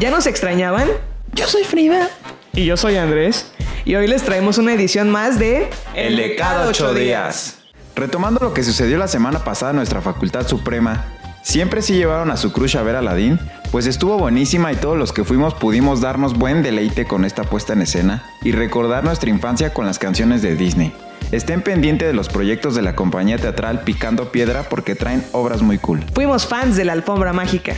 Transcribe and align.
¿Ya 0.00 0.10
nos 0.10 0.26
extrañaban? 0.26 0.88
Yo 1.34 1.46
soy 1.46 1.62
Frida. 1.62 2.08
Y 2.54 2.64
yo 2.64 2.78
soy 2.78 2.96
Andrés. 2.96 3.52
Y 3.84 3.96
hoy 3.96 4.06
les 4.06 4.22
traemos 4.22 4.56
una 4.56 4.72
edición 4.72 5.10
más 5.10 5.38
de 5.38 5.68
El 5.94 6.16
de 6.16 6.36
cada 6.36 6.66
ocho 6.68 6.94
días. 6.94 7.58
Retomando 7.94 8.40
lo 8.42 8.54
que 8.54 8.62
sucedió 8.62 8.96
la 8.96 9.08
semana 9.08 9.44
pasada 9.44 9.72
en 9.72 9.76
nuestra 9.76 10.00
Facultad 10.00 10.48
Suprema, 10.48 11.04
¿siempre 11.42 11.82
sí 11.82 11.92
llevaron 11.92 12.30
a 12.30 12.38
su 12.38 12.50
crush 12.50 12.78
a 12.78 12.82
ver 12.82 12.96
a 12.96 13.00
Aladdin? 13.00 13.38
Pues 13.70 13.86
estuvo 13.86 14.16
buenísima 14.16 14.72
y 14.72 14.76
todos 14.76 14.96
los 14.96 15.12
que 15.12 15.22
fuimos 15.22 15.52
pudimos 15.52 16.00
darnos 16.00 16.32
buen 16.32 16.62
deleite 16.62 17.04
con 17.04 17.26
esta 17.26 17.44
puesta 17.44 17.74
en 17.74 17.82
escena 17.82 18.24
y 18.40 18.52
recordar 18.52 19.04
nuestra 19.04 19.28
infancia 19.28 19.74
con 19.74 19.84
las 19.84 19.98
canciones 19.98 20.40
de 20.40 20.56
Disney. 20.56 20.94
Estén 21.30 21.60
pendientes 21.60 22.08
de 22.08 22.14
los 22.14 22.30
proyectos 22.30 22.74
de 22.74 22.80
la 22.80 22.96
compañía 22.96 23.36
teatral 23.36 23.82
Picando 23.82 24.32
Piedra 24.32 24.62
porque 24.62 24.94
traen 24.94 25.22
obras 25.32 25.60
muy 25.60 25.76
cool. 25.76 26.02
Fuimos 26.14 26.46
fans 26.46 26.74
de 26.76 26.86
la 26.86 26.94
alfombra 26.94 27.34
mágica. 27.34 27.74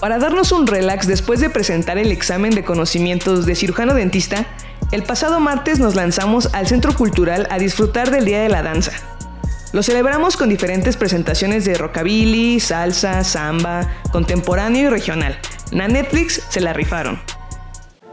Para 0.00 0.20
darnos 0.20 0.52
un 0.52 0.68
relax 0.68 1.08
después 1.08 1.40
de 1.40 1.50
presentar 1.50 1.98
el 1.98 2.12
examen 2.12 2.54
de 2.54 2.62
conocimientos 2.62 3.46
de 3.46 3.56
cirujano 3.56 3.94
dentista, 3.94 4.46
el 4.92 5.02
pasado 5.02 5.40
martes 5.40 5.80
nos 5.80 5.96
lanzamos 5.96 6.54
al 6.54 6.68
Centro 6.68 6.94
Cultural 6.94 7.48
a 7.50 7.58
disfrutar 7.58 8.12
del 8.12 8.24
Día 8.24 8.40
de 8.40 8.48
la 8.48 8.62
Danza. 8.62 8.92
Lo 9.72 9.82
celebramos 9.82 10.36
con 10.36 10.48
diferentes 10.48 10.96
presentaciones 10.96 11.64
de 11.64 11.74
rockabilly, 11.74 12.60
salsa, 12.60 13.24
samba, 13.24 13.88
contemporáneo 14.12 14.86
y 14.86 14.88
regional. 14.88 15.36
La 15.72 15.88
Netflix 15.88 16.42
se 16.48 16.60
la 16.60 16.72
rifaron. 16.72 17.20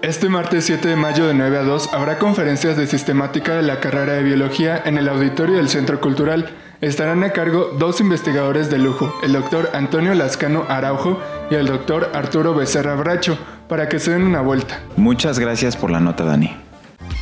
Este 0.00 0.30
martes 0.30 0.64
7 0.64 0.88
de 0.88 0.96
mayo 0.96 1.26
de 1.26 1.34
9 1.34 1.58
a 1.58 1.62
2 1.62 1.92
habrá 1.92 2.18
conferencias 2.18 2.78
de 2.78 2.86
sistemática 2.86 3.54
de 3.54 3.62
la 3.62 3.80
carrera 3.80 4.14
de 4.14 4.22
biología 4.22 4.80
en 4.82 4.96
el 4.96 5.08
auditorio 5.08 5.56
del 5.56 5.68
Centro 5.68 6.00
Cultural. 6.00 6.54
Estarán 6.82 7.24
a 7.24 7.32
cargo 7.32 7.74
dos 7.78 8.02
investigadores 8.02 8.68
de 8.68 8.78
lujo, 8.78 9.14
el 9.22 9.32
doctor 9.32 9.70
Antonio 9.72 10.12
Lascano 10.14 10.66
Araujo 10.68 11.18
y 11.50 11.54
el 11.54 11.66
doctor 11.66 12.10
Arturo 12.12 12.54
Becerra 12.54 12.94
Bracho, 12.96 13.38
para 13.66 13.88
que 13.88 13.98
se 13.98 14.10
den 14.10 14.24
una 14.24 14.42
vuelta. 14.42 14.80
Muchas 14.96 15.38
gracias 15.38 15.74
por 15.74 15.90
la 15.90 16.00
nota, 16.00 16.24
Dani. 16.24 16.54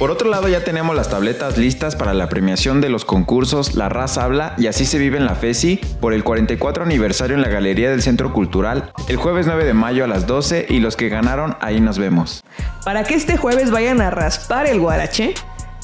Por 0.00 0.10
otro 0.10 0.28
lado, 0.28 0.48
ya 0.48 0.64
tenemos 0.64 0.96
las 0.96 1.08
tabletas 1.08 1.56
listas 1.56 1.94
para 1.94 2.14
la 2.14 2.28
premiación 2.28 2.80
de 2.80 2.88
los 2.88 3.04
concursos 3.04 3.76
La 3.76 3.88
Raza 3.88 4.24
Habla 4.24 4.54
y 4.58 4.66
Así 4.66 4.86
se 4.86 4.98
vive 4.98 5.18
en 5.18 5.24
la 5.24 5.36
FESI 5.36 5.76
por 6.00 6.14
el 6.14 6.24
44 6.24 6.82
aniversario 6.82 7.36
en 7.36 7.42
la 7.42 7.48
Galería 7.48 7.90
del 7.90 8.02
Centro 8.02 8.32
Cultural 8.32 8.92
el 9.06 9.16
jueves 9.16 9.46
9 9.46 9.64
de 9.64 9.72
mayo 9.72 10.02
a 10.02 10.08
las 10.08 10.26
12 10.26 10.66
y 10.68 10.80
los 10.80 10.96
que 10.96 11.10
ganaron 11.10 11.56
ahí 11.60 11.80
nos 11.80 11.98
vemos. 11.98 12.42
Para 12.84 13.04
que 13.04 13.14
este 13.14 13.36
jueves 13.36 13.70
vayan 13.70 14.00
a 14.00 14.10
raspar 14.10 14.66
el 14.66 14.80
guarache, 14.80 15.34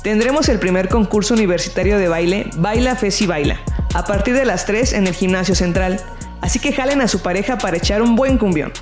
tendremos 0.03 0.49
el 0.49 0.59
primer 0.59 0.89
concurso 0.89 1.35
universitario 1.35 1.99
de 1.99 2.09
baile 2.09 2.51
Baila 2.57 2.97
Fesi 2.97 3.27
Baila, 3.27 3.61
a 3.95 4.05
partir 4.05 4.35
de 4.35 4.45
las 4.45 4.67
3 4.67 4.95
en 4.95 5.07
el 5.07 5.15
gimnasio 5.15 5.55
central. 5.55 6.01
Así 6.41 6.59
que 6.59 6.73
jalen 6.73 7.01
a 7.01 7.09
su 7.09 7.21
pareja 7.21 7.59
para 7.59 7.77
echar 7.77 8.01
un 8.01 8.17
buen 8.17 8.39
cumbión. 8.39 8.73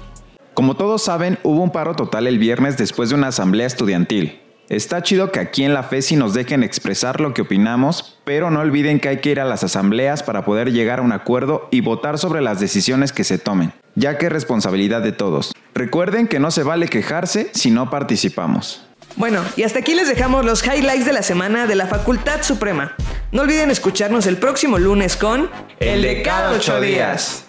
Como 0.55 0.77
todos 0.77 1.03
saben, 1.03 1.39
hubo 1.43 1.63
un 1.63 1.71
paro 1.71 1.95
total 1.95 2.27
el 2.27 2.39
viernes 2.39 2.77
después 2.77 3.11
de 3.11 3.17
una 3.17 3.29
asamblea 3.29 3.67
estudiantil. 3.67 4.41
Está 4.69 5.03
chido 5.03 5.33
que 5.33 5.41
aquí 5.41 5.65
en 5.65 5.73
la 5.73 5.83
FESI 5.83 6.17
nos 6.17 6.35
dejen 6.35 6.63
expresar 6.63 7.21
lo 7.21 7.33
que 7.33 7.43
opinamos, 7.43 8.19
pero 8.25 8.51
no 8.51 8.61
olviden 8.61 9.01
que 9.01 9.09
hay 9.09 9.17
que 9.19 9.31
ir 9.31 9.41
a 9.41 9.47
las 9.47 9.65
asambleas 9.65 10.23
para 10.23 10.45
poder 10.45 10.73
llegar 10.73 10.99
a 10.99 11.03
un 11.03 11.13
acuerdo 11.13 11.69
y 11.71 11.81
votar 11.81 12.19
sobre 12.19 12.43
las 12.43 12.61
decisiones 12.61 13.13
que 13.13 13.25
se 13.25 13.39
tomen, 13.39 13.73
ya 13.95 14.19
que 14.19 14.27
es 14.27 14.33
responsabilidad 14.33 15.01
de 15.01 15.13
todos. 15.13 15.53
Recuerden 15.79 16.27
que 16.27 16.41
no 16.41 16.51
se 16.51 16.65
vale 16.65 16.89
quejarse 16.89 17.51
si 17.55 17.71
no 17.71 17.89
participamos. 17.89 18.85
Bueno, 19.15 19.45
y 19.57 19.63
hasta 19.63 19.79
aquí 19.79 19.95
les 19.95 20.09
dejamos 20.09 20.45
los 20.45 20.65
highlights 20.67 21.07
de 21.07 21.13
la 21.13 21.23
semana 21.23 21.69
de 21.69 21.77
la 21.77 21.87
Facultad 21.87 22.43
Suprema. 22.43 22.97
No 23.31 23.43
olviden 23.43 23.71
escucharnos 23.71 24.27
el 24.27 24.39
próximo 24.39 24.79
lunes 24.79 25.17
con 25.17 25.49
El 25.79 26.03
de 26.03 26.23
cada 26.23 26.51
ocho 26.51 26.81
días. 26.81 27.48